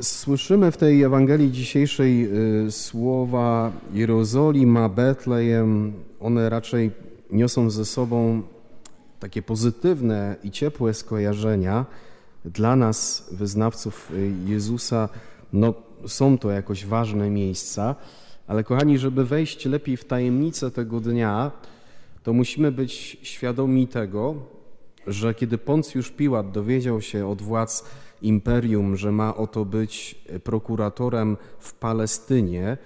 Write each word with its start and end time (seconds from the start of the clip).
Słyszymy 0.00 0.70
w 0.70 0.76
tej 0.76 1.02
Ewangelii 1.02 1.52
dzisiejszej 1.52 2.28
y, 2.66 2.70
słowa 2.70 3.72
Jerozolima, 3.92 4.88
Betlejem. 4.88 5.92
One 6.20 6.50
raczej 6.50 6.90
niosą 7.30 7.70
ze 7.70 7.84
sobą 7.84 8.42
takie 9.20 9.42
pozytywne 9.42 10.36
i 10.44 10.50
ciepłe 10.50 10.94
skojarzenia. 10.94 11.86
Dla 12.44 12.76
nas, 12.76 13.28
wyznawców 13.32 14.10
y, 14.14 14.32
Jezusa, 14.46 15.08
no, 15.52 15.74
są 16.06 16.38
to 16.38 16.50
jakoś 16.50 16.86
ważne 16.86 17.30
miejsca, 17.30 17.94
ale 18.46 18.64
kochani, 18.64 18.98
żeby 18.98 19.24
wejść 19.24 19.64
lepiej 19.64 19.96
w 19.96 20.04
tajemnicę 20.04 20.70
tego 20.70 21.00
dnia, 21.00 21.50
to 22.22 22.32
musimy 22.32 22.72
być 22.72 23.18
świadomi 23.22 23.88
tego, 23.88 24.34
że 25.06 25.34
kiedy 25.34 25.58
Poncjusz 25.58 26.10
Piłat 26.10 26.50
dowiedział 26.50 27.00
się 27.00 27.28
od 27.28 27.42
władz 27.42 27.84
imperium, 28.22 28.96
że 28.96 29.12
ma 29.12 29.36
oto 29.36 29.64
być 29.64 30.22
prokuratorem 30.44 31.36
w 31.58 31.74
Palestynie, 31.74 32.76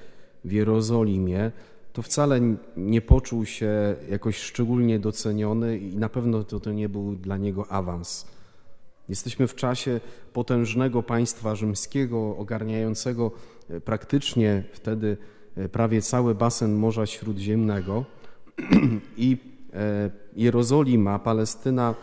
w 0.45 0.53
Jerozolimie, 0.53 1.53
to 1.93 2.03
wcale 2.03 2.41
nie 2.77 3.01
poczuł 3.01 3.45
się 3.45 3.97
jakoś 4.11 4.39
szczególnie 4.39 4.99
doceniony 4.99 5.79
i 5.79 5.97
na 5.97 6.09
pewno 6.09 6.45
to, 6.45 6.61
to 6.61 6.73
nie 6.73 6.89
był 6.89 7.17
dla 7.17 7.37
niego 7.37 7.73
awans. 7.73 8.27
Jesteśmy 9.09 9.47
w 9.47 9.55
czasie 9.55 10.01
potężnego 10.33 11.03
państwa 11.03 11.55
rzymskiego, 11.55 12.37
ogarniającego 12.37 13.31
praktycznie 13.85 14.65
wtedy 14.73 15.17
prawie 15.73 16.03
cały 16.03 16.35
basen 16.35 16.75
Morza 16.75 17.07
Śródziemnego 17.07 18.05
i 19.17 19.37
e, 19.73 20.11
Jerozolima, 20.39 21.19
Palestyna 21.19 21.95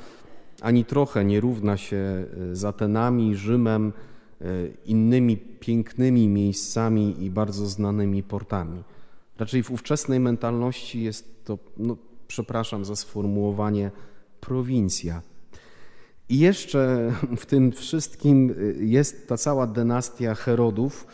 ani 0.61 0.85
trochę 0.85 1.25
nie 1.25 1.39
równa 1.39 1.77
się 1.77 1.97
e, 1.97 2.55
z 2.55 2.65
Atenami, 2.65 3.35
Rzymem, 3.35 3.93
e, 4.41 4.45
innymi 4.85 5.37
pięknymi 5.37 6.27
miejscami 6.27 7.23
i 7.23 7.29
bardzo 7.29 7.65
znanymi 7.65 8.23
portami. 8.23 8.83
Raczej 9.39 9.63
w 9.63 9.71
ówczesnej 9.71 10.19
mentalności 10.19 11.03
jest 11.03 11.45
to, 11.45 11.57
no, 11.77 11.97
przepraszam 12.27 12.85
za 12.85 12.95
sformułowanie, 12.95 13.91
prowincja. 14.41 15.21
I 16.29 16.39
jeszcze 16.39 17.11
w 17.37 17.45
tym 17.45 17.71
wszystkim 17.71 18.55
e, 18.79 18.83
jest 18.85 19.27
ta 19.27 19.37
cała 19.37 19.67
dynastia 19.67 20.35
Herodów, 20.35 21.07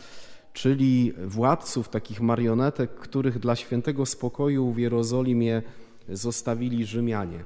czyli 0.52 1.12
władców, 1.26 1.88
takich 1.88 2.20
marionetek, 2.20 2.94
których 2.94 3.38
dla 3.38 3.56
świętego 3.56 4.06
spokoju 4.06 4.72
w 4.72 4.78
Jerozolimie 4.78 5.62
zostawili 6.08 6.86
Rzymianie. 6.86 7.44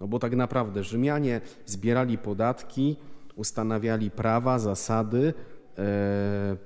No 0.00 0.08
bo 0.08 0.18
tak 0.18 0.36
naprawdę 0.36 0.84
Rzymianie 0.84 1.40
zbierali 1.66 2.18
podatki, 2.18 2.96
ustanawiali 3.36 4.10
prawa, 4.10 4.58
zasady, 4.58 5.34
e, 5.78 6.56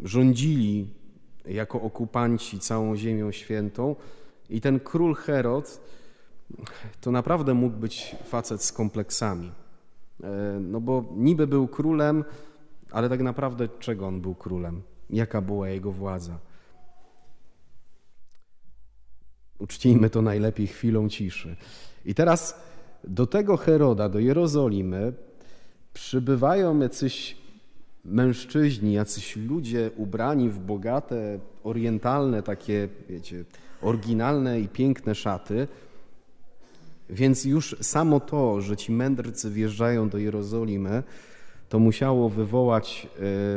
rządzili 0.00 0.94
jako 1.44 1.82
okupanci 1.82 2.60
całą 2.60 2.96
Ziemią 2.96 3.32
Świętą 3.32 3.96
i 4.50 4.60
ten 4.60 4.80
król 4.80 5.14
Herod 5.14 5.80
to 7.00 7.10
naprawdę 7.10 7.54
mógł 7.54 7.76
być 7.76 8.16
facet 8.24 8.62
z 8.62 8.72
kompleksami. 8.72 9.52
E, 10.24 10.58
no 10.60 10.80
bo 10.80 11.04
niby 11.16 11.46
był 11.46 11.68
królem, 11.68 12.24
ale 12.90 13.08
tak 13.08 13.20
naprawdę 13.20 13.68
czego 13.78 14.06
on 14.06 14.20
był 14.20 14.34
królem? 14.34 14.82
Jaka 15.10 15.40
była 15.40 15.68
jego 15.68 15.92
władza? 15.92 16.38
Uczcijmy 19.60 20.10
to 20.10 20.22
najlepiej 20.22 20.66
chwilą 20.66 21.08
ciszy. 21.08 21.56
I 22.04 22.14
teraz 22.14 22.60
do 23.04 23.26
tego 23.26 23.56
Heroda, 23.56 24.08
do 24.08 24.18
Jerozolimy 24.18 25.12
przybywają 25.92 26.78
jacyś 26.78 27.36
mężczyźni, 28.04 28.92
jacyś 28.92 29.36
ludzie 29.36 29.90
ubrani 29.96 30.50
w 30.50 30.58
bogate, 30.58 31.38
orientalne, 31.64 32.42
takie, 32.42 32.88
wiecie, 33.08 33.44
oryginalne 33.82 34.60
i 34.60 34.68
piękne 34.68 35.14
szaty. 35.14 35.68
Więc 37.10 37.44
już 37.44 37.76
samo 37.80 38.20
to, 38.20 38.60
że 38.60 38.76
ci 38.76 38.92
mędrcy 38.92 39.50
wjeżdżają 39.50 40.08
do 40.08 40.18
Jerozolimy, 40.18 41.02
to 41.68 41.78
musiało 41.78 42.28
wywołać 42.28 43.08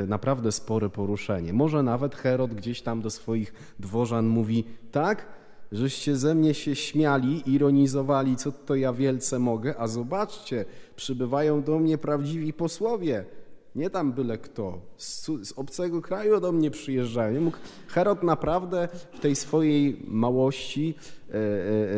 e, 0.03 0.07
naprawdę 0.07 0.51
spore 0.51 0.89
poruszenie. 0.89 1.53
Może 1.53 1.83
nawet 1.83 2.15
Herod 2.15 2.53
gdzieś 2.53 2.81
tam 2.81 3.01
do 3.01 3.09
swoich 3.09 3.53
dworzan 3.79 4.27
mówi: 4.27 4.63
Tak, 4.91 5.27
żeście 5.73 6.15
ze 6.15 6.35
mnie 6.35 6.53
się 6.53 6.75
śmiali, 6.75 7.43
ironizowali, 7.45 8.35
co 8.35 8.51
to 8.51 8.75
ja 8.75 8.93
wielce 8.93 9.39
mogę, 9.39 9.75
a 9.77 9.87
zobaczcie, 9.87 10.65
przybywają 10.95 11.63
do 11.63 11.79
mnie 11.79 11.97
prawdziwi 11.97 12.53
posłowie. 12.53 13.25
Nie 13.75 13.89
tam 13.89 14.13
byle 14.13 14.37
kto, 14.37 14.81
z, 14.97 15.25
z 15.25 15.51
obcego 15.51 16.01
kraju 16.01 16.39
do 16.39 16.51
mnie 16.51 16.71
przyjeżdżają. 16.71 17.41
Mógł 17.41 17.57
Herod 17.87 18.23
naprawdę 18.23 18.87
w 19.13 19.19
tej 19.19 19.35
swojej 19.35 20.05
małości 20.07 20.95
e, 21.29 21.33
e, 21.33 21.39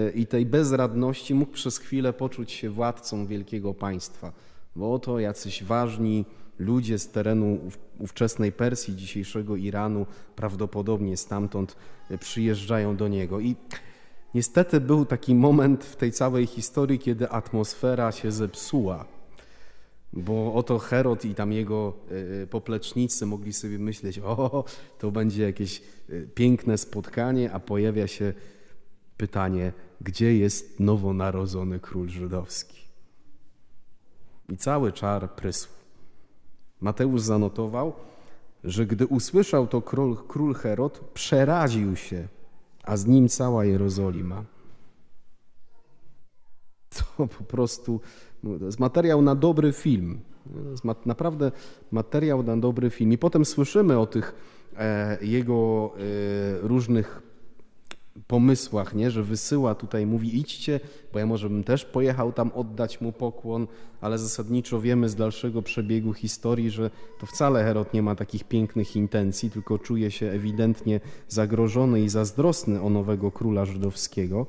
e, 0.07 0.11
i 0.11 0.27
tej 0.27 0.45
bezradności 0.45 1.33
mógł 1.33 1.51
przez 1.51 1.77
chwilę 1.77 2.13
poczuć 2.13 2.51
się 2.51 2.69
władcą 2.69 3.25
wielkiego 3.25 3.73
państwa. 3.73 4.31
Bo 4.75 4.93
oto 4.93 5.19
jacyś 5.19 5.63
ważni 5.63 6.25
ludzie 6.59 6.99
z 6.99 7.11
terenu 7.11 7.59
ówczesnej 7.99 8.51
Persji, 8.51 8.95
dzisiejszego 8.95 9.55
Iranu, 9.55 10.05
prawdopodobnie 10.35 11.17
stamtąd 11.17 11.75
e, 12.09 12.17
przyjeżdżają 12.17 12.95
do 12.95 13.07
niego. 13.07 13.39
I 13.39 13.55
niestety 14.33 14.81
był 14.81 15.05
taki 15.05 15.35
moment 15.35 15.85
w 15.85 15.95
tej 15.95 16.11
całej 16.11 16.45
historii, 16.45 16.99
kiedy 16.99 17.29
atmosfera 17.29 18.11
się 18.11 18.31
zepsuła. 18.31 19.05
Bo 20.13 20.53
oto 20.53 20.79
Herod 20.79 21.25
i 21.25 21.35
tam 21.35 21.51
jego 21.51 21.93
e, 22.11 22.43
e, 22.43 22.47
poplecznicy 22.47 23.25
mogli 23.25 23.53
sobie 23.53 23.79
myśleć, 23.79 24.19
o, 24.19 24.63
to 24.99 25.11
będzie 25.11 25.43
jakieś 25.43 25.81
piękne 26.35 26.77
spotkanie, 26.77 27.51
a 27.51 27.59
pojawia 27.59 28.07
się 28.07 28.33
pytanie, 29.17 29.73
gdzie 30.01 30.37
jest 30.37 30.79
nowonarodzony 30.79 31.79
król 31.79 32.09
żydowski? 32.09 32.85
I 34.49 34.57
cały 34.57 34.91
czar 34.91 35.35
prysł. 35.35 35.67
Mateusz 36.81 37.21
zanotował, 37.21 37.93
że 38.63 38.85
gdy 38.85 39.07
usłyszał 39.07 39.67
to 39.67 39.81
król, 39.81 40.17
król 40.27 40.53
Herod, 40.53 40.99
przeraził 41.13 41.95
się, 41.95 42.27
a 42.83 42.97
z 42.97 43.05
nim 43.05 43.29
cała 43.29 43.65
Jerozolima. 43.65 44.43
To 47.17 47.27
po 47.27 47.43
prostu 47.43 48.01
jest 48.61 48.79
materiał 48.79 49.21
na 49.21 49.35
dobry 49.35 49.73
film. 49.73 50.19
Naprawdę 51.05 51.51
materiał 51.91 52.43
na 52.43 52.57
dobry 52.57 52.89
film. 52.89 53.11
I 53.11 53.17
potem 53.17 53.45
słyszymy 53.45 53.99
o 53.99 54.05
tych 54.05 54.35
e, 54.77 55.17
jego 55.25 55.91
e, 55.95 56.67
różnych 56.67 57.21
pomysłach, 58.27 58.95
nie? 58.95 59.11
że 59.11 59.23
wysyła 59.23 59.75
tutaj, 59.75 60.05
mówi 60.05 60.39
idźcie, 60.39 60.79
bo 61.13 61.19
ja 61.19 61.25
może 61.25 61.49
bym 61.49 61.63
też 61.63 61.85
pojechał 61.85 62.33
tam 62.33 62.51
oddać 62.55 63.01
mu 63.01 63.11
pokłon, 63.11 63.67
ale 64.01 64.17
zasadniczo 64.17 64.81
wiemy 64.81 65.09
z 65.09 65.15
dalszego 65.15 65.61
przebiegu 65.61 66.13
historii, 66.13 66.69
że 66.69 66.89
to 67.19 67.25
wcale 67.25 67.63
Herod 67.63 67.93
nie 67.93 68.01
ma 68.01 68.15
takich 68.15 68.43
pięknych 68.43 68.95
intencji, 68.95 69.51
tylko 69.51 69.79
czuje 69.79 70.11
się 70.11 70.25
ewidentnie 70.25 70.99
zagrożony 71.27 72.01
i 72.01 72.09
zazdrosny 72.09 72.81
o 72.81 72.89
nowego 72.89 73.31
króla 73.31 73.65
żydowskiego. 73.65 74.45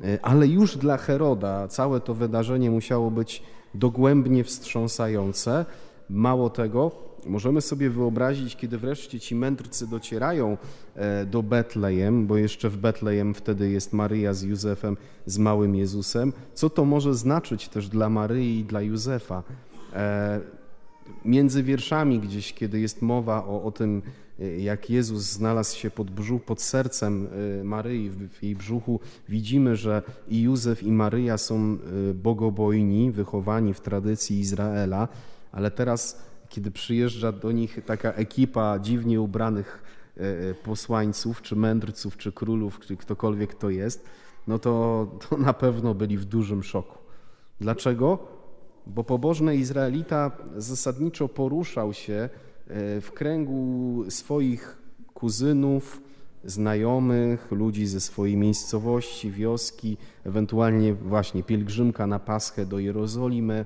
E, 0.00 0.18
ale 0.22 0.46
już 0.46 0.76
dla 0.76 0.96
Heroda 0.96 1.68
całe 1.68 2.00
to 2.00 2.14
wydarzenie 2.14 2.70
musiało 2.70 3.10
być 3.10 3.42
dogłębnie 3.74 4.44
wstrząsające. 4.44 5.64
Mało 6.10 6.50
tego, 6.50 6.90
Możemy 7.26 7.60
sobie 7.60 7.90
wyobrazić, 7.90 8.56
kiedy 8.56 8.78
wreszcie 8.78 9.20
ci 9.20 9.34
mędrcy 9.34 9.86
docierają 9.86 10.56
e, 10.94 11.26
do 11.26 11.42
Betlejem, 11.42 12.26
bo 12.26 12.36
jeszcze 12.36 12.70
w 12.70 12.76
Betlejem 12.76 13.34
wtedy 13.34 13.70
jest 13.70 13.92
Maryja 13.92 14.34
z 14.34 14.42
Józefem, 14.42 14.96
z 15.26 15.38
małym 15.38 15.74
Jezusem, 15.74 16.32
co 16.54 16.70
to 16.70 16.84
może 16.84 17.14
znaczyć 17.14 17.68
też 17.68 17.88
dla 17.88 18.08
Maryi 18.08 18.58
i 18.58 18.64
dla 18.64 18.80
Józefa. 18.82 19.42
E, 19.92 20.40
między 21.24 21.62
wierszami 21.62 22.20
gdzieś, 22.20 22.52
kiedy 22.52 22.80
jest 22.80 23.02
mowa 23.02 23.44
o, 23.46 23.62
o 23.62 23.72
tym, 23.72 24.02
e, 24.40 24.58
jak 24.58 24.90
Jezus 24.90 25.22
znalazł 25.22 25.76
się 25.76 25.90
pod, 25.90 26.10
brzuch, 26.10 26.42
pod 26.42 26.62
sercem 26.62 27.28
Maryi, 27.64 28.10
w 28.10 28.42
jej 28.42 28.56
brzuchu, 28.56 29.00
widzimy, 29.28 29.76
że 29.76 30.02
i 30.28 30.42
Józef, 30.42 30.82
i 30.82 30.92
Maryja 30.92 31.38
są 31.38 31.78
bogobojni, 32.14 33.10
wychowani 33.10 33.74
w 33.74 33.80
tradycji 33.80 34.40
Izraela, 34.40 35.08
ale 35.52 35.70
teraz 35.70 36.33
kiedy 36.54 36.70
przyjeżdża 36.70 37.32
do 37.32 37.52
nich 37.52 37.78
taka 37.86 38.12
ekipa 38.12 38.78
dziwnie 38.78 39.20
ubranych 39.20 39.82
e, 40.16 40.20
e, 40.20 40.54
posłańców, 40.54 41.42
czy 41.42 41.56
mędrców, 41.56 42.16
czy 42.16 42.32
królów, 42.32 42.80
czy 42.80 42.96
ktokolwiek 42.96 43.54
to 43.54 43.70
jest, 43.70 44.04
no 44.46 44.58
to, 44.58 45.06
to 45.28 45.36
na 45.36 45.52
pewno 45.52 45.94
byli 45.94 46.18
w 46.18 46.24
dużym 46.24 46.62
szoku. 46.62 46.98
Dlaczego? 47.60 48.18
Bo 48.86 49.04
pobożny 49.04 49.56
Izraelita 49.56 50.30
zasadniczo 50.56 51.28
poruszał 51.28 51.92
się 51.92 52.14
e, 52.14 53.00
w 53.00 53.12
kręgu 53.12 54.04
swoich 54.08 54.78
kuzynów, 55.14 56.00
znajomych, 56.44 57.52
ludzi 57.52 57.86
ze 57.86 58.00
swojej 58.00 58.36
miejscowości, 58.36 59.30
wioski, 59.30 59.96
ewentualnie 60.24 60.94
właśnie 60.94 61.42
pielgrzymka 61.42 62.06
na 62.06 62.18
Paschę 62.18 62.66
do 62.66 62.78
Jerozolimy, 62.78 63.64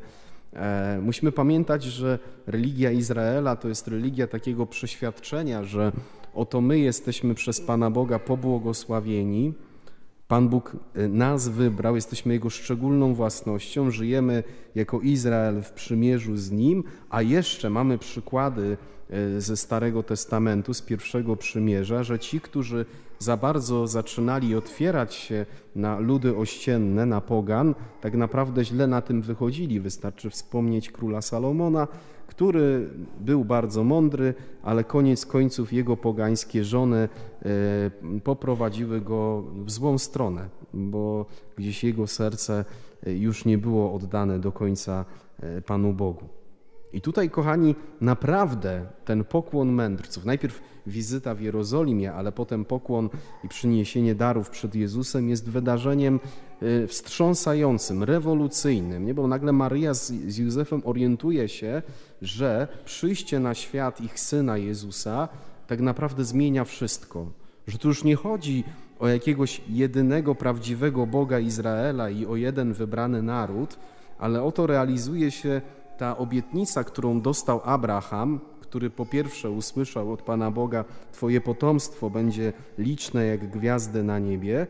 musimy 1.02 1.32
pamiętać, 1.32 1.84
że 1.84 2.18
religia 2.46 2.90
Izraela 2.90 3.56
to 3.56 3.68
jest 3.68 3.88
religia 3.88 4.26
takiego 4.26 4.66
przeświadczenia, 4.66 5.64
że 5.64 5.92
oto 6.34 6.60
my 6.60 6.78
jesteśmy 6.78 7.34
przez 7.34 7.60
Pana 7.60 7.90
Boga 7.90 8.18
pobłogosławieni. 8.18 9.54
Pan 10.28 10.48
Bóg 10.48 10.76
e, 10.94 11.08
nas 11.08 11.48
wybrał, 11.48 11.94
jesteśmy 11.94 12.32
Jego 12.32 12.50
szczególną 12.50 13.14
własnością, 13.14 13.90
żyjemy 13.90 14.42
jako 14.74 15.00
Izrael 15.00 15.62
w 15.62 15.72
przymierzu 15.72 16.36
z 16.36 16.50
Nim, 16.50 16.84
a 17.10 17.22
jeszcze 17.22 17.70
mamy 17.70 17.98
przykłady 17.98 18.76
e, 18.76 18.97
ze 19.38 19.56
Starego 19.56 20.02
Testamentu, 20.02 20.74
z 20.74 20.82
pierwszego 20.82 21.36
przymierza, 21.36 22.02
że 22.02 22.18
ci, 22.18 22.40
którzy 22.40 22.86
za 23.18 23.36
bardzo 23.36 23.86
zaczynali 23.86 24.54
otwierać 24.54 25.14
się 25.14 25.46
na 25.76 25.98
ludy 25.98 26.36
ościenne, 26.36 27.06
na 27.06 27.20
pogan, 27.20 27.74
tak 28.00 28.14
naprawdę 28.14 28.64
źle 28.64 28.86
na 28.86 29.02
tym 29.02 29.22
wychodzili. 29.22 29.80
Wystarczy 29.80 30.30
wspomnieć 30.30 30.90
króla 30.90 31.22
Salomona, 31.22 31.88
który 32.26 32.90
był 33.20 33.44
bardzo 33.44 33.84
mądry, 33.84 34.34
ale 34.62 34.84
koniec 34.84 35.26
końców 35.26 35.72
jego 35.72 35.96
pogańskie 35.96 36.64
żony 36.64 37.08
e, 37.42 38.20
poprowadziły 38.20 39.00
go 39.00 39.44
w 39.64 39.70
złą 39.70 39.98
stronę, 39.98 40.48
bo 40.74 41.26
gdzieś 41.56 41.84
jego 41.84 42.06
serce 42.06 42.64
e, 43.06 43.12
już 43.12 43.44
nie 43.44 43.58
było 43.58 43.94
oddane 43.94 44.38
do 44.38 44.52
końca 44.52 45.04
e, 45.40 45.62
Panu 45.62 45.92
Bogu. 45.92 46.37
I 46.92 47.00
tutaj, 47.00 47.30
kochani, 47.30 47.74
naprawdę 48.00 48.86
ten 49.04 49.24
pokłon 49.24 49.68
mędrców, 49.72 50.24
najpierw 50.24 50.60
wizyta 50.86 51.34
w 51.34 51.40
Jerozolimie, 51.40 52.12
ale 52.12 52.32
potem 52.32 52.64
pokłon 52.64 53.08
i 53.44 53.48
przyniesienie 53.48 54.14
darów 54.14 54.50
przed 54.50 54.74
Jezusem 54.74 55.28
jest 55.28 55.50
wydarzeniem 55.50 56.20
y, 56.62 56.86
wstrząsającym, 56.86 58.02
rewolucyjnym, 58.02 59.06
nie? 59.06 59.14
bo 59.14 59.26
nagle 59.26 59.52
Maryja 59.52 59.94
z, 59.94 60.12
z 60.12 60.38
Józefem 60.38 60.82
orientuje 60.84 61.48
się, 61.48 61.82
że 62.22 62.68
przyjście 62.84 63.40
na 63.40 63.54
świat 63.54 64.00
ich 64.00 64.20
syna 64.20 64.58
Jezusa 64.58 65.28
tak 65.66 65.80
naprawdę 65.80 66.24
zmienia 66.24 66.64
wszystko. 66.64 67.26
Że 67.66 67.78
tu 67.78 67.88
już 67.88 68.04
nie 68.04 68.16
chodzi 68.16 68.64
o 68.98 69.08
jakiegoś 69.08 69.60
jedynego 69.68 70.34
prawdziwego 70.34 71.06
Boga 71.06 71.38
Izraela 71.38 72.10
i 72.10 72.26
o 72.26 72.36
jeden 72.36 72.72
wybrany 72.72 73.22
naród, 73.22 73.78
ale 74.18 74.42
oto 74.42 74.66
realizuje 74.66 75.30
się 75.30 75.60
ta 75.98 76.18
obietnica, 76.18 76.84
którą 76.84 77.20
dostał 77.20 77.60
Abraham, 77.64 78.40
który 78.60 78.90
po 78.90 79.06
pierwsze 79.06 79.50
usłyszał 79.50 80.12
od 80.12 80.22
Pana 80.22 80.50
Boga, 80.50 80.84
Twoje 81.12 81.40
potomstwo 81.40 82.10
będzie 82.10 82.52
liczne 82.78 83.26
jak 83.26 83.50
gwiazdy 83.50 84.02
na 84.02 84.18
niebie, 84.18 84.66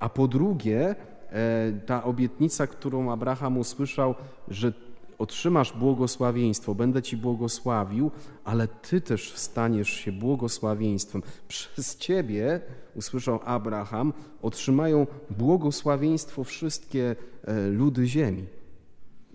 a 0.00 0.08
po 0.08 0.28
drugie 0.28 0.94
e, 1.30 1.72
ta 1.86 2.04
obietnica, 2.04 2.66
którą 2.66 3.12
Abraham 3.12 3.58
usłyszał, 3.58 4.14
że 4.48 4.72
otrzymasz 5.18 5.72
błogosławieństwo, 5.72 6.74
będę 6.74 7.02
Ci 7.02 7.16
błogosławił, 7.16 8.10
ale 8.44 8.68
Ty 8.68 9.00
też 9.00 9.32
staniesz 9.36 9.90
się 9.90 10.12
błogosławieństwem. 10.12 11.22
Przez 11.48 11.96
Ciebie, 11.96 12.60
usłyszał 12.94 13.40
Abraham, 13.44 14.12
otrzymają 14.42 15.06
błogosławieństwo 15.30 16.44
wszystkie 16.44 17.16
e, 17.44 17.68
ludy 17.68 18.06
ziemi. 18.06 18.61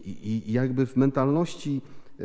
I, 0.05 0.43
i 0.45 0.51
jakby 0.51 0.85
w 0.85 0.95
mentalności, 0.95 1.81
e, 2.19 2.23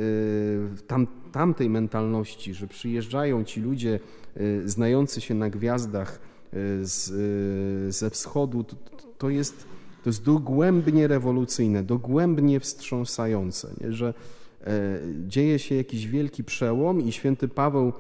tam, 0.87 1.07
tamtej 1.33 1.71
mentalności, 1.71 2.55
że 2.55 2.67
przyjeżdżają 2.67 3.45
ci 3.45 3.61
ludzie 3.61 4.01
e, 4.37 4.69
znający 4.69 5.21
się 5.21 5.35
na 5.35 5.51
gwiazdach 5.51 6.19
e, 6.19 6.57
z, 6.83 7.95
ze 7.95 8.11
wschodu, 8.11 8.65
to, 8.65 8.77
to, 9.19 9.31
jest, 9.31 9.67
to 10.03 10.09
jest 10.09 10.25
dogłębnie 10.25 11.09
rewolucyjne, 11.09 11.83
dogłębnie 11.83 12.61
wstrząsające, 12.61 13.75
nie? 13.81 13.93
że 13.93 14.15
dzieje 15.27 15.59
się 15.59 15.75
jakiś 15.75 16.07
wielki 16.07 16.45
przełom 16.45 17.01
i 17.01 17.13
święty 17.13 17.49
Paweł 17.49 17.93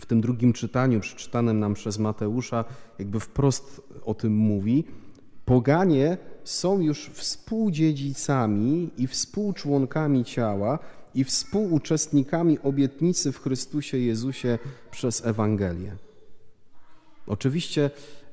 w 0.00 0.06
tym 0.06 0.20
drugim 0.20 0.52
czytaniu, 0.52 1.00
przeczytanym 1.00 1.60
nam 1.60 1.74
przez 1.74 1.98
Mateusza, 1.98 2.64
jakby 2.98 3.20
wprost 3.20 3.82
o 4.04 4.14
tym 4.14 4.34
mówi. 4.34 4.84
Poganie 5.44 6.18
są 6.50 6.80
już 6.80 7.10
współdziedzicami 7.12 8.90
i 8.98 9.06
współczłonkami 9.06 10.24
ciała 10.24 10.78
i 11.14 11.24
współuczestnikami 11.24 12.58
obietnicy 12.58 13.32
w 13.32 13.40
Chrystusie 13.40 13.98
Jezusie 13.98 14.58
przez 14.90 15.26
Ewangelię. 15.26 15.96
Oczywiście 17.26 17.90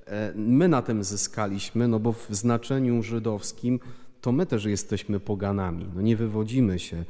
e, 0.07 0.33
my 0.35 0.67
na 0.67 0.81
tym 0.81 1.03
zyskaliśmy, 1.03 1.87
no 1.87 1.99
bo 1.99 2.13
w 2.13 2.27
znaczeniu 2.29 3.03
żydowskim 3.03 3.79
to 4.21 4.31
my 4.31 4.45
też 4.45 4.65
jesteśmy 4.65 5.19
poganami. 5.19 5.85
No 5.95 6.01
nie 6.01 6.15
wywodzimy 6.15 6.79
się 6.79 6.97
e, 6.97 7.03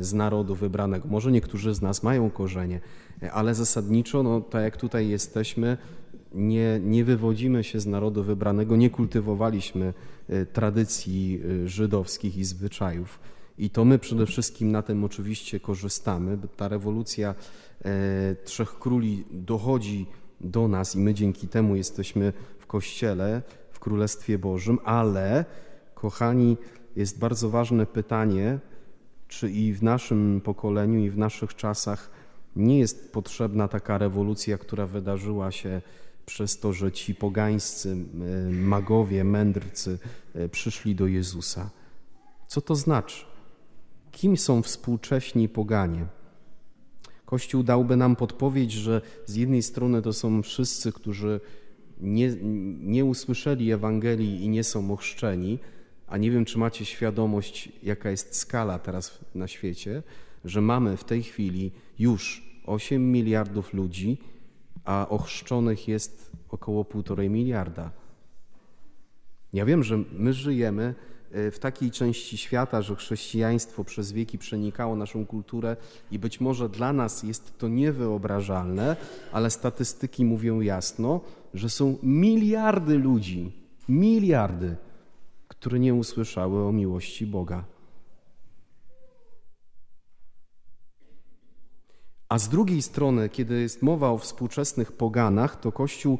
z 0.00 0.12
narodu 0.12 0.54
wybranego. 0.54 1.08
Może 1.08 1.32
niektórzy 1.32 1.74
z 1.74 1.82
nas 1.82 2.02
mają 2.02 2.30
korzenie, 2.30 2.80
e, 3.22 3.32
ale 3.32 3.54
zasadniczo, 3.54 4.22
no, 4.22 4.40
tak 4.40 4.62
jak 4.62 4.76
tutaj 4.76 5.08
jesteśmy, 5.08 5.78
nie, 6.34 6.80
nie 6.82 7.04
wywodzimy 7.04 7.64
się 7.64 7.80
z 7.80 7.86
narodu 7.86 8.24
wybranego, 8.24 8.76
nie 8.76 8.90
kultywowaliśmy 8.90 9.94
e, 10.28 10.46
tradycji 10.46 11.40
e, 11.64 11.68
żydowskich 11.68 12.36
i 12.36 12.44
zwyczajów. 12.44 13.20
I 13.58 13.70
to 13.70 13.84
my 13.84 13.98
przede 13.98 14.26
wszystkim 14.26 14.72
na 14.72 14.82
tym 14.82 15.04
oczywiście 15.04 15.60
korzystamy. 15.60 16.38
Ta 16.56 16.68
rewolucja 16.68 17.34
e, 17.84 18.36
Trzech 18.44 18.78
Króli 18.78 19.24
dochodzi 19.30 20.06
do 20.40 20.68
nas 20.68 20.96
i 20.96 20.98
my 20.98 21.14
dzięki 21.14 21.48
temu 21.48 21.76
jesteśmy 21.76 22.32
w 22.58 22.66
Kościele, 22.66 23.42
w 23.70 23.80
Królestwie 23.80 24.38
Bożym, 24.38 24.78
ale 24.84 25.44
kochani, 25.94 26.56
jest 26.96 27.18
bardzo 27.18 27.50
ważne 27.50 27.86
pytanie, 27.86 28.58
czy 29.28 29.50
i 29.50 29.72
w 29.72 29.82
naszym 29.82 30.40
pokoleniu, 30.44 30.98
i 30.98 31.10
w 31.10 31.18
naszych 31.18 31.54
czasach 31.54 32.10
nie 32.56 32.78
jest 32.78 33.12
potrzebna 33.12 33.68
taka 33.68 33.98
rewolucja, 33.98 34.58
która 34.58 34.86
wydarzyła 34.86 35.50
się 35.50 35.82
przez 36.26 36.58
to, 36.58 36.72
że 36.72 36.92
ci 36.92 37.14
pogańscy 37.14 37.96
magowie, 38.50 39.24
mędrcy 39.24 39.98
e, 40.34 40.48
przyszli 40.48 40.94
do 40.94 41.06
Jezusa. 41.06 41.70
Co 42.46 42.60
to 42.60 42.74
znaczy? 42.74 43.24
Kim 44.12 44.36
są 44.36 44.62
współcześni 44.62 45.48
poganie? 45.48 46.06
Kościół 47.24 47.62
dałby 47.62 47.96
nam 47.96 48.16
podpowiedź, 48.16 48.72
że 48.72 49.00
z 49.26 49.34
jednej 49.34 49.62
strony 49.62 50.02
to 50.02 50.12
są 50.12 50.42
wszyscy, 50.42 50.92
którzy 50.92 51.40
nie, 52.00 52.36
nie 52.80 53.04
usłyszeli 53.04 53.72
Ewangelii 53.72 54.44
i 54.44 54.48
nie 54.48 54.64
są 54.64 54.92
ochrzczeni, 54.92 55.58
a 56.06 56.18
nie 56.18 56.30
wiem, 56.30 56.44
czy 56.44 56.58
macie 56.58 56.84
świadomość, 56.84 57.72
jaka 57.82 58.10
jest 58.10 58.36
skala 58.36 58.78
teraz 58.78 59.18
na 59.34 59.48
świecie, 59.48 60.02
że 60.44 60.60
mamy 60.60 60.96
w 60.96 61.04
tej 61.04 61.22
chwili 61.22 61.72
już 61.98 62.52
8 62.66 63.12
miliardów 63.12 63.74
ludzi, 63.74 64.18
a 64.84 65.06
ochrzczonych 65.08 65.88
jest 65.88 66.30
około 66.48 66.84
półtorej 66.84 67.30
miliarda. 67.30 67.90
Ja 69.52 69.64
wiem, 69.64 69.82
że 69.82 69.98
my 70.12 70.32
żyjemy 70.32 70.94
e, 71.32 71.50
w 71.50 71.58
takiej 71.58 71.90
części 71.90 72.38
świata, 72.38 72.82
że 72.82 72.96
chrześcijaństwo 72.96 73.84
przez 73.84 74.12
wieki 74.12 74.38
przenikało 74.38 74.96
naszą 74.96 75.26
kulturę 75.26 75.76
i 76.10 76.18
być 76.18 76.40
może 76.40 76.68
dla 76.68 76.92
nas 76.92 77.22
jest 77.22 77.58
to 77.58 77.68
niewyobrażalne, 77.68 78.96
ale 79.32 79.50
statystyki 79.50 80.24
mówią 80.24 80.60
jasno, 80.60 81.20
że 81.54 81.70
są 81.70 81.96
miliardy 82.02 82.98
ludzi, 82.98 83.52
miliardy, 83.88 84.76
które 85.48 85.78
nie 85.78 85.94
usłyszały 85.94 86.64
o 86.64 86.72
miłości 86.72 87.26
Boga. 87.26 87.71
A 92.32 92.38
z 92.38 92.48
drugiej 92.48 92.82
strony, 92.82 93.28
kiedy 93.28 93.60
jest 93.60 93.82
mowa 93.82 94.10
o 94.10 94.18
współczesnych 94.18 94.92
poganach, 94.92 95.60
to 95.60 95.72
Kościół 95.72 96.14
e, 96.14 96.18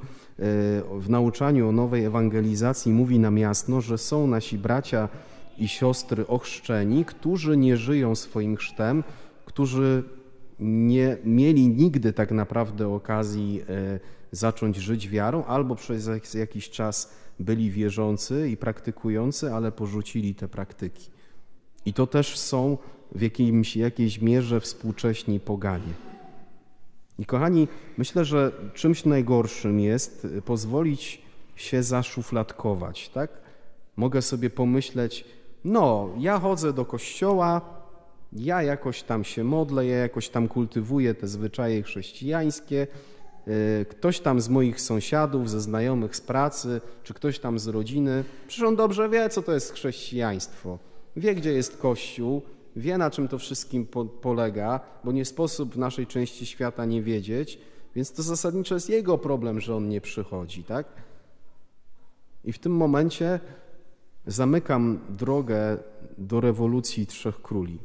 w 0.99 1.07
nauczaniu 1.09 1.69
o 1.69 1.73
nowej 1.73 2.05
ewangelizacji 2.05 2.93
mówi 2.93 3.19
nam 3.19 3.39
jasno, 3.39 3.81
że 3.81 3.99
są 3.99 4.27
nasi 4.27 4.59
bracia 4.59 5.09
i 5.59 5.69
siostry 5.69 6.27
ochrzczeni, 6.27 7.05
którzy 7.05 7.57
nie 7.57 7.77
żyją 7.77 8.15
swoim 8.15 8.57
chrztem, 8.57 9.05
którzy 9.45 10.05
nie 10.61 11.17
mieli 11.25 11.69
nigdy 11.69 12.13
tak 12.13 12.31
naprawdę 12.31 12.89
okazji 12.89 13.63
e, 13.69 14.01
zacząć 14.33 14.77
żyć 14.77 15.09
wiarą, 15.09 15.45
albo 15.45 15.77
przez 15.77 16.11
jakiś 16.35 16.71
czas 16.71 17.13
byli 17.41 17.71
wierzący 17.71 18.49
i 18.51 18.57
praktykujący, 18.57 19.55
ale 19.55 19.73
porzucili 19.73 20.35
te 20.35 20.49
praktyki. 20.49 21.11
I 21.87 21.93
to 21.93 22.07
też 22.07 22.39
są 22.39 22.79
w 23.15 23.23
jakimś, 23.23 23.77
jakiejś 23.77 24.21
mierze 24.21 24.61
współcześni 24.61 25.41
poganie. 25.41 25.93
I 27.19 27.27
kochani, 27.27 27.69
myślę, 27.99 28.25
że 28.25 28.53
czymś 28.75 29.05
najgorszym 29.05 29.81
jest 29.81 30.27
pozwolić 30.45 31.23
się 31.57 31.83
zaszufladkować, 31.83 33.09
tak? 33.09 33.31
Mogę 33.97 34.23
sobie 34.23 34.51
pomyśleć, 34.51 35.25
no, 35.65 36.09
ja 36.19 36.39
chodzę 36.39 36.73
do 36.73 36.85
kościoła, 36.85 37.61
ja 38.33 38.63
jakoś 38.63 39.03
tam 39.03 39.25
się 39.25 39.45
modlę, 39.45 39.87
ja 39.87 39.97
jakoś 39.97 40.29
tam 40.29 40.49
kultywuję 40.49 41.15
te 41.15 41.29
zwyczaje 41.29 41.83
chrześcijańskie, 41.83 42.87
y, 43.49 43.87
ktoś 43.89 44.21
tam 44.21 44.41
z 44.41 44.49
moich 44.49 44.81
sąsiadów, 44.81 45.51
ze 45.51 45.61
znajomych 45.61 46.17
z 46.17 46.21
pracy, 46.21 46.81
czy 47.03 47.15
ktoś 47.15 47.39
tam 47.39 47.59
z 47.59 47.67
rodziny, 47.69 48.25
przecież 48.49 48.69
on 48.69 48.77
dobrze 48.77 49.09
wie, 49.09 49.29
co 49.29 49.43
to 49.43 49.53
jest 49.53 49.73
chrześcijaństwo. 49.73 50.79
wie, 51.17 51.35
gdzie 51.35 51.53
jest 51.53 51.77
Kościół, 51.77 52.43
wie, 52.77 52.99
na 52.99 53.11
czym 53.11 53.29
to 53.29 53.39
wszystkim 53.39 53.87
po, 53.87 54.05
polega, 54.05 54.81
bo 55.05 55.13
nie 55.13 55.25
sposób 55.25 55.75
w 55.75 55.79
naszej 55.79 56.07
części 56.07 56.47
świata 56.47 56.85
nie 56.85 57.03
wiedzieć, 57.03 57.59
więc 57.95 58.13
to 58.13 58.23
zasadniczo 58.23 58.75
jest 58.75 58.91
jego 58.91 59.19
problem, 59.19 59.61
że 59.61 59.77
on 59.77 59.89
nie 59.89 60.01
przychodzi, 60.01 60.65
tak? 60.65 60.87
I 62.45 62.53
w 62.53 62.59
tym 62.59 62.73
momencie 62.77 63.41
zamykam 64.27 64.99
drogę 65.09 65.79
do 66.19 66.41
rewolucji 66.41 67.07
Trzech 67.07 67.43
Króli, 67.43 67.79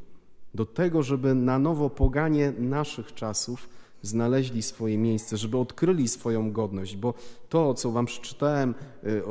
do 0.53 0.65
tego, 0.65 1.03
żeby 1.03 1.35
na 1.35 1.59
nowo 1.59 1.89
poganie 1.89 2.53
naszych 2.59 3.13
czasów 3.13 3.69
znaleźli 4.01 4.61
swoje 4.61 4.97
miejsce, 4.97 5.37
żeby 5.37 5.57
odkryli 5.57 6.07
swoją 6.07 6.51
godność, 6.51 6.95
bo 6.95 7.13
to, 7.49 7.73
co 7.73 7.91
wam 7.91 8.05
przeczytałem 8.05 8.75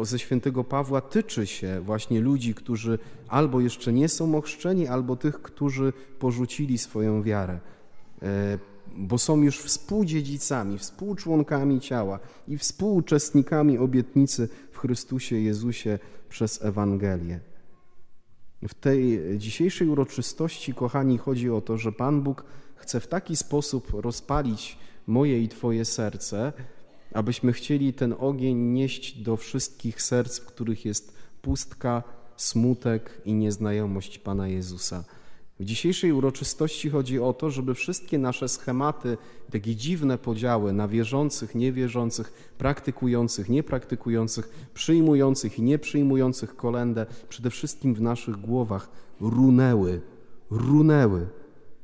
y, 0.00 0.04
ze 0.04 0.18
świętego 0.18 0.64
Pawła, 0.64 1.00
tyczy 1.00 1.46
się 1.46 1.80
właśnie 1.80 2.20
ludzi, 2.20 2.54
którzy 2.54 2.99
albo 3.28 3.61
jeszcze 3.61 3.92
nie 3.92 4.08
są 4.08 4.35
ochrzczeni, 4.35 4.87
albo 4.87 5.16
tych, 5.16 5.42
którzy 5.42 5.92
porzucili 6.18 6.78
swoją 6.78 7.23
wiarę, 7.23 7.61
y, 8.23 8.26
bo 8.96 9.18
są 9.18 9.42
już 9.42 9.61
współdziedzicami, 9.61 10.78
współczłonkami 10.78 11.80
ciała 11.80 12.18
i 12.49 12.58
współuczestnikami 12.58 13.78
obietnicy 13.78 14.49
w 14.73 14.78
Chrystusie 14.78 15.37
Jezusie 15.37 15.99
przez 16.28 16.64
Ewangelię. 16.64 17.40
W 18.68 18.75
tej 18.75 19.20
dzisiejszej 19.38 19.88
uroczystości, 19.88 20.75
kochani, 20.75 21.18
chodzi 21.18 21.50
o 21.50 21.60
to, 21.60 21.78
że 21.78 21.92
Pan 21.92 22.22
Bóg 22.22 22.44
chce 22.76 23.00
w 23.00 23.06
taki 23.06 23.36
sposób 23.36 23.90
rozpalić 23.94 24.78
moje 25.06 25.42
i 25.42 25.48
Twoje 25.48 25.84
serce, 25.84 26.52
abyśmy 27.12 27.52
chcieli 27.52 27.92
ten 27.92 28.14
ogień 28.18 28.56
nieść 28.56 29.22
do 29.22 29.36
wszystkich 29.36 30.02
serc, 30.02 30.38
w 30.38 30.46
których 30.46 30.84
jest 30.84 31.16
pustka, 31.42 32.02
smutek 32.36 33.22
i 33.25 33.34
nieznajomość 33.34 34.18
Pana 34.18 34.48
Jezusa. 34.48 35.04
W 35.60 35.64
dzisiejszej 35.64 36.12
uroczystości 36.12 36.90
chodzi 36.90 37.20
o 37.20 37.32
to, 37.32 37.50
żeby 37.50 37.75
wszystkie 37.75 38.18
nasze 38.18 38.48
schematy, 38.48 39.16
takie 39.50 39.76
dziwne 39.76 40.18
podziały 40.18 40.72
na 40.72 40.88
wierzących, 40.88 41.54
niewierzących, 41.54 42.52
praktykujących, 42.58 43.48
niepraktykujących, 43.48 44.68
przyjmujących 44.75 45.58
i 45.58 45.62
nieprzyjmujących 45.62 46.56
kolendę, 46.56 47.06
przede 47.28 47.50
wszystkim 47.50 47.94
w 47.94 48.00
naszych 48.00 48.36
głowach 48.36 48.90
runęły, 49.20 50.00
runęły. 50.50 51.28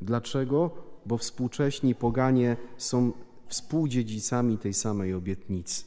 Dlaczego? 0.02 0.70
Bo 1.06 1.18
współcześni 1.18 1.94
poganie 1.94 2.56
są 2.76 3.12
współdziedzicami 3.48 4.58
tej 4.58 4.74
samej 4.74 5.14
obietnicy. 5.14 5.84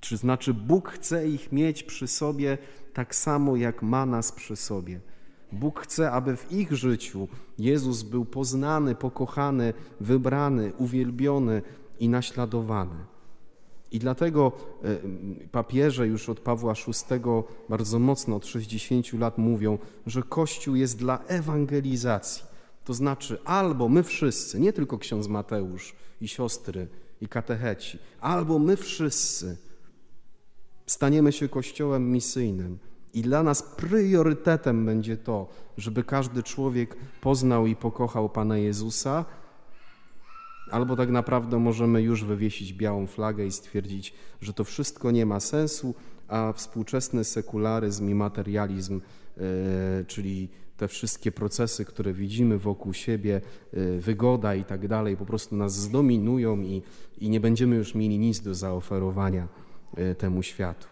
Czy 0.00 0.16
znaczy 0.16 0.54
Bóg 0.54 0.88
chce 0.88 1.28
ich 1.28 1.52
mieć 1.52 1.82
przy 1.82 2.06
sobie 2.08 2.58
tak 2.94 3.14
samo, 3.14 3.56
jak 3.56 3.82
ma 3.82 4.06
nas 4.06 4.32
przy 4.32 4.56
sobie. 4.56 5.00
Bóg 5.52 5.80
chce, 5.80 6.10
aby 6.10 6.36
w 6.36 6.52
ich 6.52 6.72
życiu 6.72 7.28
Jezus 7.58 8.02
był 8.02 8.24
poznany, 8.24 8.94
pokochany, 8.94 9.74
wybrany, 10.00 10.72
uwielbiony 10.78 11.62
i 12.00 12.08
naśladowany. 12.08 13.04
I 13.92 13.98
dlatego 13.98 14.52
e, 14.84 14.96
papieże 15.48 16.06
już 16.06 16.28
od 16.28 16.40
Pawła 16.40 16.74
VI 16.74 17.20
bardzo 17.68 17.98
mocno 17.98 18.36
od 18.36 18.46
60 18.46 19.12
lat 19.12 19.38
mówią, 19.38 19.78
że 20.06 20.22
Kościół 20.22 20.76
jest 20.76 20.98
dla 20.98 21.18
ewangelizacji. 21.18 22.44
To 22.84 22.94
znaczy 22.94 23.38
albo 23.44 23.88
my 23.88 24.02
wszyscy, 24.02 24.60
nie 24.60 24.72
tylko 24.72 24.98
ksiądz 24.98 25.28
Mateusz 25.28 25.94
i 26.20 26.28
siostry 26.28 26.88
i 27.20 27.28
katecheci, 27.28 27.98
albo 28.20 28.58
my 28.58 28.76
wszyscy 28.76 29.56
staniemy 30.86 31.32
się 31.32 31.48
kościołem 31.48 32.12
misyjnym 32.12 32.78
i 33.14 33.22
dla 33.22 33.42
nas 33.42 33.62
priorytetem 33.62 34.86
będzie 34.86 35.16
to, 35.16 35.48
żeby 35.76 36.04
każdy 36.04 36.42
człowiek 36.42 36.96
poznał 37.20 37.66
i 37.66 37.76
pokochał 37.76 38.28
Pana 38.28 38.58
Jezusa, 38.58 39.24
albo 40.70 40.96
tak 40.96 41.10
naprawdę 41.10 41.58
możemy 41.58 42.02
już 42.02 42.24
wywiesić 42.24 42.72
białą 42.72 43.06
flagę 43.06 43.46
i 43.46 43.52
stwierdzić, 43.52 44.14
że 44.40 44.52
to 44.52 44.64
wszystko 44.64 45.10
nie 45.10 45.26
ma 45.26 45.40
sensu, 45.40 45.94
a 46.28 46.52
współczesny 46.52 47.24
sekularyzm 47.24 48.08
i 48.08 48.14
materializm, 48.14 49.00
yy, 49.36 49.42
czyli 50.06 50.48
te 50.76 50.88
wszystkie 50.88 51.32
procesy, 51.32 51.84
które 51.84 52.12
widzimy 52.12 52.58
wokół 52.58 52.92
siebie, 52.94 53.40
yy, 53.72 54.00
wygoda 54.00 54.54
i 54.54 54.64
tak 54.64 54.88
dalej, 54.88 55.16
po 55.16 55.26
prostu 55.26 55.56
nas 55.56 55.74
zdominują 55.74 56.60
i, 56.60 56.82
i 57.18 57.30
nie 57.30 57.40
będziemy 57.40 57.76
już 57.76 57.94
mieli 57.94 58.18
nic 58.18 58.40
do 58.40 58.54
zaoferowania 58.54 59.48
yy, 59.96 60.14
temu 60.14 60.42
światu. 60.42 60.91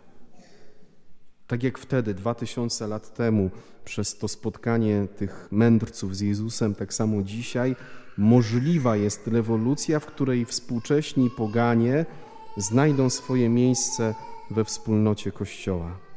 Tak 1.50 1.62
jak 1.62 1.78
wtedy, 1.78 2.14
dwa 2.14 2.34
tysiące 2.34 2.86
lat 2.86 3.14
temu, 3.14 3.50
przez 3.84 4.18
to 4.18 4.28
spotkanie 4.28 5.06
tych 5.16 5.48
mędrców 5.50 6.16
z 6.16 6.20
Jezusem, 6.20 6.74
tak 6.74 6.94
samo 6.94 7.22
dzisiaj 7.22 7.76
możliwa 8.18 8.96
jest 8.96 9.26
rewolucja, 9.26 10.00
w 10.00 10.06
której 10.06 10.44
współcześni 10.44 11.30
poganie 11.30 12.06
znajdą 12.56 13.10
swoje 13.10 13.48
miejsce 13.48 14.14
we 14.50 14.64
wspólnocie 14.64 15.32
Kościoła. 15.32 16.09